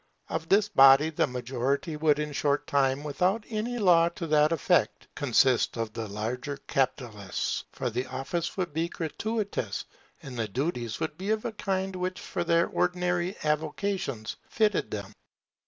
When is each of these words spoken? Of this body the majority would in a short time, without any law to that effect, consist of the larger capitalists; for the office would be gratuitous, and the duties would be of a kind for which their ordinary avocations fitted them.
Of 0.29 0.49
this 0.49 0.67
body 0.67 1.11
the 1.11 1.27
majority 1.27 1.95
would 1.95 2.17
in 2.17 2.31
a 2.31 2.33
short 2.33 2.65
time, 2.65 3.03
without 3.03 3.43
any 3.49 3.77
law 3.77 4.09
to 4.09 4.25
that 4.25 4.51
effect, 4.51 5.07
consist 5.13 5.77
of 5.77 5.93
the 5.93 6.07
larger 6.07 6.57
capitalists; 6.57 7.65
for 7.71 7.91
the 7.91 8.07
office 8.07 8.57
would 8.57 8.73
be 8.73 8.89
gratuitous, 8.89 9.85
and 10.23 10.35
the 10.39 10.47
duties 10.47 10.99
would 10.99 11.19
be 11.19 11.29
of 11.29 11.45
a 11.45 11.51
kind 11.51 11.93
for 11.93 11.99
which 11.99 12.47
their 12.47 12.65
ordinary 12.69 13.35
avocations 13.43 14.37
fitted 14.49 14.89
them. 14.89 15.13